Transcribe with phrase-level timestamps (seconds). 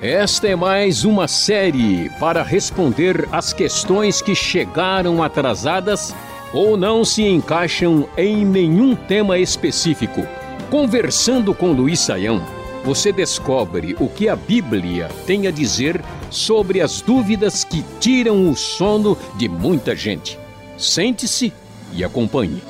[0.00, 6.12] Esta é mais uma série para responder às questões que chegaram atrasadas
[6.52, 10.26] ou não se encaixam em nenhum tema específico.
[10.70, 12.42] Conversando com Luiz Saião,
[12.84, 18.56] você descobre o que a Bíblia tem a dizer sobre as dúvidas que tiram o
[18.56, 20.38] sono de muita gente.
[20.76, 21.52] Sente-se
[21.92, 22.60] e acompanhe.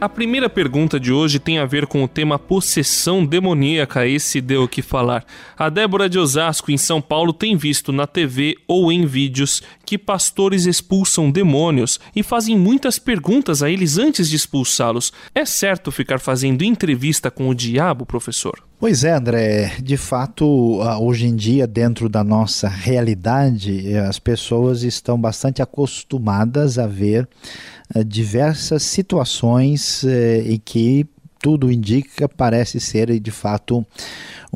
[0.00, 4.62] A primeira pergunta de hoje tem a ver com o tema possessão demoníaca, esse deu
[4.62, 5.24] o que falar.
[5.58, 9.98] A Débora de Osasco, em São Paulo, tem visto na TV ou em vídeos que
[9.98, 15.12] pastores expulsam demônios e fazem muitas perguntas a eles antes de expulsá-los.
[15.34, 18.62] É certo ficar fazendo entrevista com o diabo, professor?
[18.80, 19.72] Pois é, André.
[19.82, 26.78] De fato, ah, hoje em dia, dentro da nossa realidade, as pessoas estão bastante acostumadas
[26.78, 31.06] a ver eh, diversas situações eh, e que
[31.40, 33.86] tudo indica parece ser de fato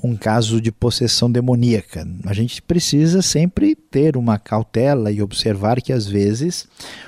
[0.02, 2.06] um caso de possessão demoníaca.
[2.24, 6.66] A gente precisa sempre ter uma cautela e observar que às vezes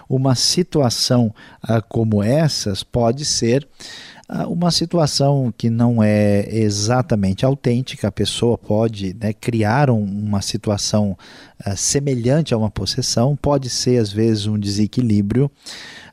[0.08, 3.66] uma situação ah, como essas pode ser
[4.48, 11.16] uma situação que não é exatamente autêntica, a pessoa pode né, criar um, uma situação
[11.66, 15.50] uh, semelhante a uma possessão, pode ser às vezes um desequilíbrio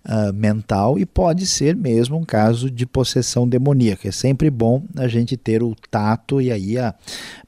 [0.05, 4.09] uh, mental e pode ser mesmo um caso de possessão demoníaca.
[4.09, 6.93] É sempre bom a gente ter o tato e aí a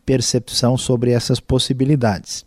[0.06, 2.46] percepção sobre essas possibilidades.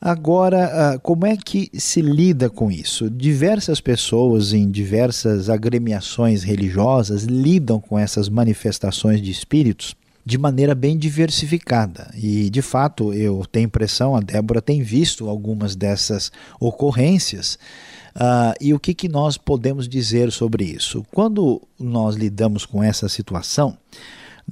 [0.00, 3.08] Agora, ah, como é que se lida com isso?
[3.08, 9.94] Diversas pessoas em diversas agremiações religiosas lidam com essas manifestações de espíritos
[10.26, 12.10] de maneira bem diversificada.
[12.16, 17.56] E, de fato, eu tenho impressão, a Débora tem visto algumas dessas ocorrências.
[18.16, 21.06] Uh, e o que, que nós podemos dizer sobre isso?
[21.12, 23.78] Quando nós lidamos com essa situação,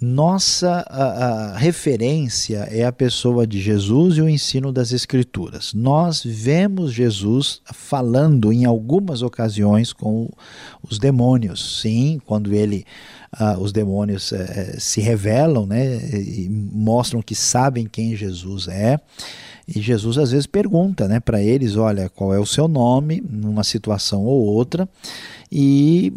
[0.00, 5.72] nossa a, a referência é a pessoa de Jesus e o ensino das Escrituras.
[5.72, 10.28] Nós vemos Jesus falando em algumas ocasiões com
[10.82, 12.84] os demônios, sim, quando ele
[13.34, 14.36] Uh, os demônios uh,
[14.78, 19.00] se revelam né, e mostram que sabem quem Jesus é.
[19.66, 23.64] E Jesus às vezes pergunta né, para eles: olha, qual é o seu nome, numa
[23.64, 24.88] situação ou outra,
[25.50, 26.12] e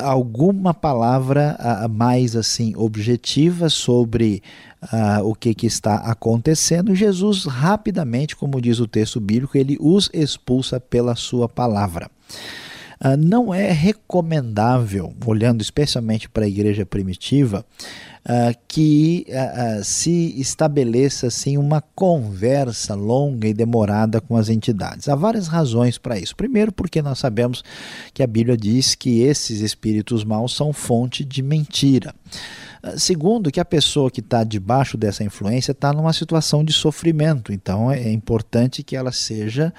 [0.00, 4.42] alguma palavra uh, mais assim objetiva sobre
[4.82, 10.10] uh, o que, que está acontecendo, Jesus rapidamente, como diz o texto bíblico, ele os
[10.12, 12.10] expulsa pela sua palavra.
[13.04, 17.64] Uh, não é recomendável, olhando especialmente para a igreja primitiva,
[18.24, 25.08] uh, que uh, se estabeleça assim, uma conversa longa e demorada com as entidades.
[25.08, 26.34] Há várias razões para isso.
[26.34, 27.62] Primeiro, porque nós sabemos
[28.12, 32.14] que a Bíblia diz que esses espíritos maus são fonte de mentira.
[32.98, 37.90] Segundo, que a pessoa que está debaixo dessa influência está numa situação de sofrimento, então
[37.90, 39.72] é importante que ela seja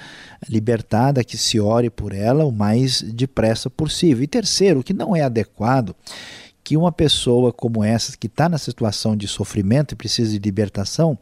[0.50, 4.24] libertada, que se ore por ela o mais depressa possível.
[4.24, 5.96] E terceiro, que não é adequado
[6.66, 11.16] que uma pessoa como essa, que está na situação de sofrimento e precisa de libertação,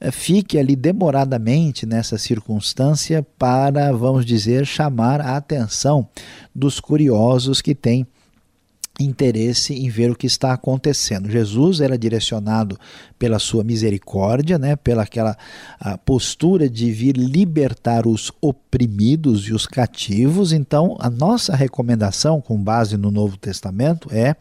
[0.00, 6.08] eh, fique ali demoradamente nessa circunstância para, vamos dizer, chamar a atenção
[6.54, 8.06] dos curiosos que têm
[8.98, 11.30] interesse em ver o que está acontecendo.
[11.30, 12.78] Jesus era direcionado
[13.18, 15.36] pela sua misericórdia, né, pela aquela
[16.04, 20.52] postura de vir libertar os oprimidos e os cativos.
[20.52, 24.36] Então, a nossa recomendação, com base no Novo Testamento, é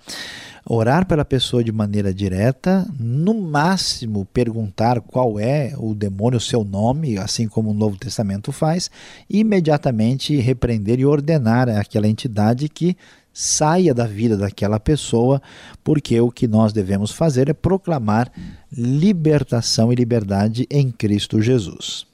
[0.66, 6.64] orar pela pessoa de maneira direta, no máximo perguntar qual é o demônio, o seu
[6.64, 8.90] nome, assim como o Novo Testamento faz,
[9.30, 12.96] e imediatamente repreender e ordenar aquela entidade que
[13.34, 15.42] saia da vida daquela pessoa,
[15.84, 18.32] porque o que nós devemos fazer é proclamar
[18.72, 22.06] libertação e liberdade em Cristo Jesus.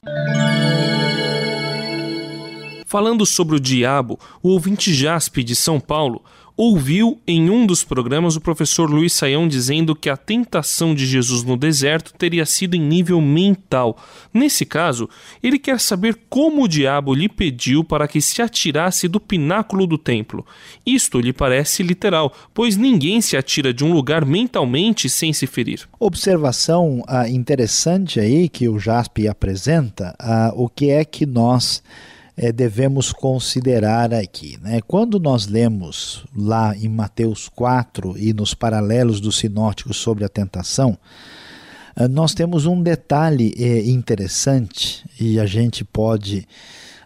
[2.90, 6.24] Falando sobre o diabo, o ouvinte Jaspe de São Paulo
[6.56, 11.44] ouviu em um dos programas o professor Luiz Saião dizendo que a tentação de Jesus
[11.44, 13.96] no deserto teria sido em nível mental.
[14.34, 15.08] Nesse caso,
[15.40, 19.96] ele quer saber como o diabo lhe pediu para que se atirasse do pináculo do
[19.96, 20.44] templo.
[20.84, 25.88] Isto lhe parece literal, pois ninguém se atira de um lugar mentalmente sem se ferir.
[26.00, 31.84] Observação ah, interessante aí que o Jaspe apresenta, ah, o que é que nós
[32.36, 34.58] é, devemos considerar aqui.
[34.62, 34.80] Né?
[34.86, 40.98] Quando nós lemos lá em Mateus 4 e nos paralelos do sinótico sobre a tentação,
[41.96, 46.46] eh, nós temos um detalhe é, interessante e a gente pode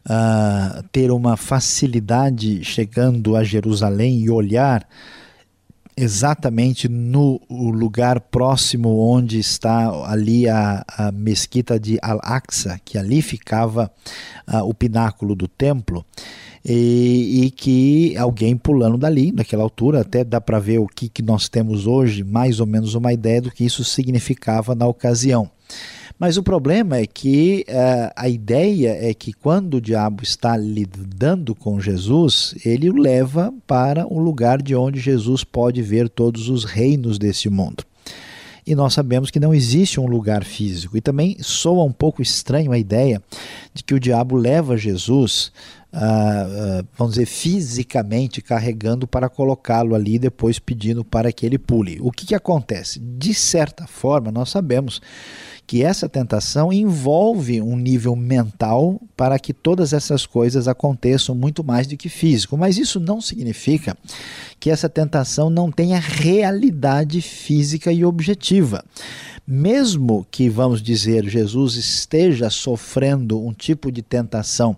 [0.06, 4.86] uh, ter uma facilidade chegando a Jerusalém e olhar
[5.96, 13.90] exatamente no lugar próximo onde está ali a, a mesquita de Al-Aqsa, que ali ficava
[14.48, 16.04] uh, o pináculo do templo.
[16.66, 21.20] E, e, que alguém pulando dali, naquela altura, até dá para ver o que, que
[21.20, 25.50] nós temos hoje, mais ou menos uma ideia do que isso significava na ocasião.
[26.18, 31.54] Mas o problema é que uh, a ideia é que quando o diabo está lidando
[31.54, 36.64] com Jesus, ele o leva para um lugar de onde Jesus pode ver todos os
[36.64, 37.84] reinos desse mundo.
[38.66, 40.96] E nós sabemos que não existe um lugar físico.
[40.96, 43.20] E também soa um pouco estranho a ideia
[43.74, 45.52] de que o diabo leva Jesus
[45.94, 51.98] Uh, vamos dizer, fisicamente carregando para colocá-lo ali e depois pedindo para que ele pule.
[52.00, 52.98] O que, que acontece?
[52.98, 55.00] De certa forma, nós sabemos
[55.66, 61.86] que essa tentação envolve um nível mental para que todas essas coisas aconteçam muito mais
[61.86, 62.56] do que físico.
[62.56, 63.96] Mas isso não significa
[64.58, 68.84] que essa tentação não tenha realidade física e objetiva.
[69.46, 74.76] Mesmo que, vamos dizer, Jesus esteja sofrendo um tipo de tentação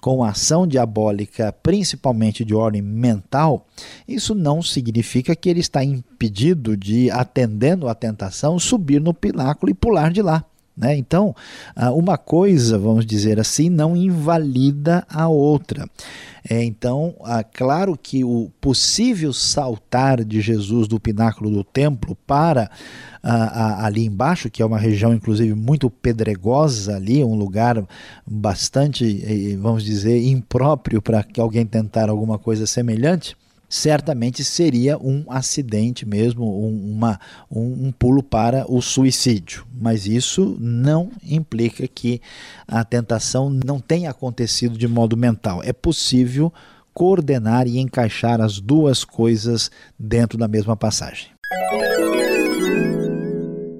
[0.00, 3.66] com ação diabólica, principalmente de ordem mental,
[4.08, 9.74] isso não significa que ele está impedido de, atendendo à tentação, subir no pináculo e
[9.74, 10.44] pular de lá.
[10.76, 10.96] Né?
[10.96, 11.34] Então,
[11.76, 15.86] ah, uma coisa, vamos dizer assim, não invalida a outra.
[16.48, 22.70] É, então, ah, claro que o possível saltar de Jesus do pináculo do templo para
[23.22, 27.86] ah, ali embaixo, que é uma região inclusive muito pedregosa ali, um lugar
[28.26, 33.36] bastante, eh, vamos dizer, impróprio para que alguém tentar alguma coisa semelhante,
[33.70, 39.64] certamente seria um acidente mesmo, um, uma, um, um, pulo para o suicídio.
[39.72, 42.20] Mas isso não implica que
[42.66, 45.62] a tentação não tenha acontecido de modo mental.
[45.64, 46.52] É possível
[46.92, 51.28] coordenar e encaixar as duas coisas dentro da mesma passagem.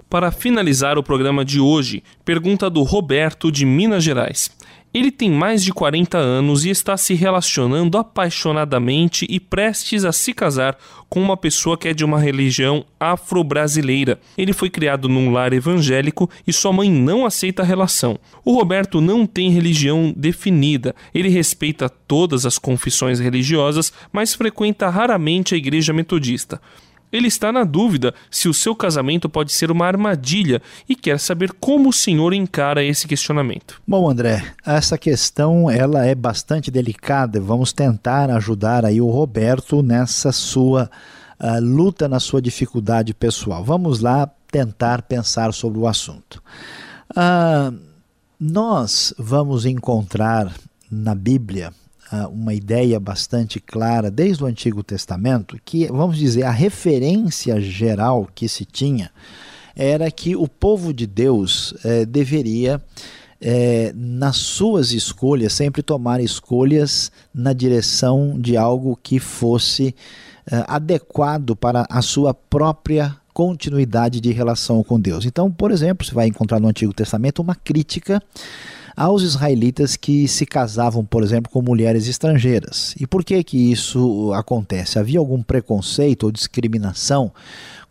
[0.09, 4.51] Para finalizar o programa de hoje, pergunta do Roberto de Minas Gerais.
[4.93, 10.35] Ele tem mais de 40 anos e está se relacionando apaixonadamente e prestes a se
[10.35, 10.77] casar
[11.09, 14.19] com uma pessoa que é de uma religião afro-brasileira.
[14.37, 18.19] Ele foi criado num lar evangélico e sua mãe não aceita a relação.
[18.45, 25.55] O Roberto não tem religião definida, ele respeita todas as confissões religiosas, mas frequenta raramente
[25.55, 26.61] a igreja metodista.
[27.13, 31.53] Ele está na dúvida se o seu casamento pode ser uma armadilha e quer saber
[31.53, 33.81] como o senhor encara esse questionamento.
[33.87, 37.41] Bom, André, essa questão ela é bastante delicada.
[37.41, 40.91] Vamos tentar ajudar aí o Roberto nessa sua
[41.41, 43.65] uh, luta, na sua dificuldade pessoal.
[43.65, 46.43] Vamos lá tentar pensar sobre o assunto.
[47.11, 47.77] Uh,
[48.39, 50.53] nós vamos encontrar
[50.91, 51.73] na Bíblia
[52.31, 58.49] uma ideia bastante clara desde o Antigo Testamento que, vamos dizer, a referência geral que
[58.49, 59.11] se tinha
[59.77, 62.83] era que o povo de Deus eh, deveria,
[63.41, 69.95] eh, nas suas escolhas, sempre tomar escolhas na direção de algo que fosse
[70.51, 75.25] eh, adequado para a sua própria continuidade de relação com Deus.
[75.25, 78.23] Então, por exemplo, você vai encontrar no Antigo Testamento uma crítica
[79.01, 82.95] aos israelitas que se casavam, por exemplo, com mulheres estrangeiras.
[83.01, 84.99] E por que que isso acontece?
[84.99, 87.33] Havia algum preconceito ou discriminação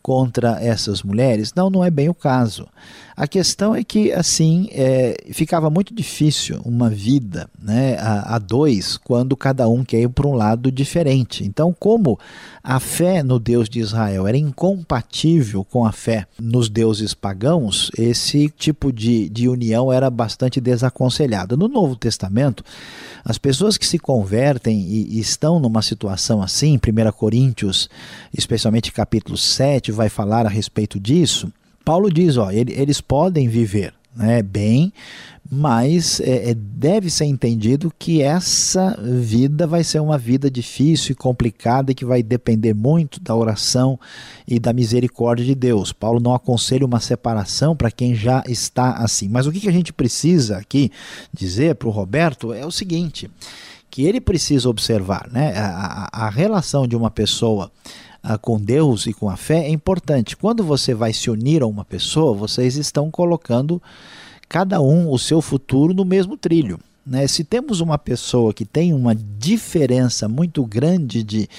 [0.09, 1.53] contra essas mulheres?
[1.55, 2.67] Não, não é bem o caso.
[3.15, 8.97] A questão é que, assim, é, ficava muito difícil uma vida né, a, a dois
[8.97, 11.43] quando cada um quer ir para um lado diferente.
[11.43, 12.17] Então, como
[12.63, 18.49] a fé no Deus de Israel era incompatível com a fé nos deuses pagãos, esse
[18.49, 21.57] tipo de, de união era bastante desaconselhado.
[21.57, 22.63] No Novo Testamento,
[23.25, 27.89] as pessoas que se convertem e, e estão numa situação assim, 1 Coríntios,
[28.33, 31.51] especialmente capítulo 7, vai falar a respeito disso
[31.89, 34.93] Paulo diz, ó, eles podem viver né, bem,
[35.51, 41.15] mas é, é, deve ser entendido que essa vida vai ser uma vida difícil e
[41.15, 43.99] complicada e que vai depender muito da oração
[44.47, 45.91] e da misericórdia de Deus.
[45.91, 49.27] Paulo não aconselha uma separação para quem já está assim.
[49.27, 50.91] Mas o que, a gente precisa aqui
[51.33, 53.27] dizer para o Roberto é o seguinte:
[53.89, 57.71] que ele precisa observar né, a, a relação de uma pessoa
[58.21, 60.35] ah, com Deus e com a fé é importante.
[60.35, 63.81] Quando você vai se unir a uma pessoa, vocês estão colocando
[64.47, 66.79] cada um o seu futuro no mesmo trilho.
[67.05, 67.25] Né?
[67.27, 71.49] Se temos uma pessoa que tem uma diferença muito grande de,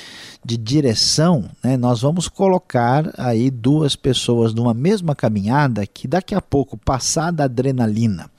[0.45, 1.77] de direção, né?
[1.77, 7.45] nós vamos colocar aí duas pessoas numa mesma caminhada que daqui a pouco, passada a
[7.45, 8.31] adrenalina,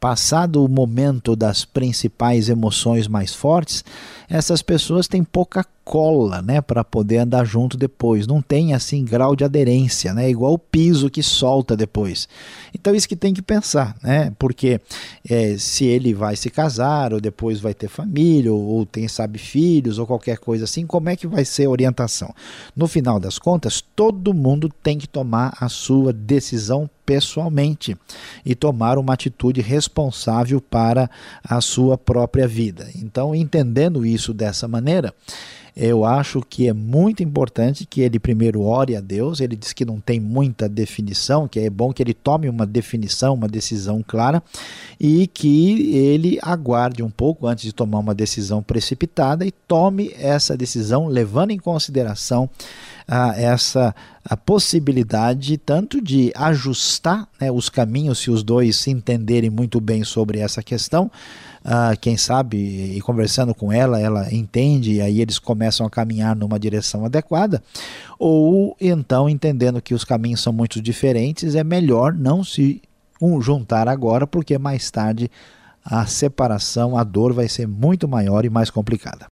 [0.00, 3.84] passado o momento das principais emoções mais fortes,
[4.28, 8.26] essas pessoas têm pouca cola, né, para poder andar junto depois.
[8.26, 12.28] Não tem assim grau de aderência, né, igual o piso que solta depois.
[12.74, 14.80] Então isso que tem que pensar, né, porque
[15.28, 19.38] é, se ele vai se casar ou depois vai ter família ou, ou tem sabe
[19.38, 22.34] filhos ou qualquer coisa assim, como é que vai ser a orientação?
[22.74, 27.96] No final das contas, todo mundo tem que tomar a sua decisão pessoalmente
[28.44, 31.10] e tomar uma atitude responsável para
[31.42, 32.88] a sua própria vida.
[32.94, 35.12] Então, entendendo isso dessa maneira,
[35.74, 39.40] eu acho que é muito importante que ele primeiro ore a Deus.
[39.40, 43.34] Ele diz que não tem muita definição, que é bom que ele tome uma definição,
[43.34, 44.42] uma decisão clara
[45.00, 50.56] e que ele aguarde um pouco antes de tomar uma decisão precipitada e tome essa
[50.56, 52.50] decisão levando em consideração
[53.36, 53.94] essa
[54.24, 60.04] a possibilidade tanto de ajustar né, os caminhos se os dois se entenderem muito bem
[60.04, 61.10] sobre essa questão.
[61.64, 66.34] Ah, quem sabe, e conversando com ela, ela entende e aí eles começam a caminhar
[66.34, 67.62] numa direção adequada,
[68.18, 72.82] ou então entendendo que os caminhos são muito diferentes, é melhor não se
[73.20, 75.30] um, juntar agora, porque mais tarde
[75.84, 79.31] a separação, a dor vai ser muito maior e mais complicada.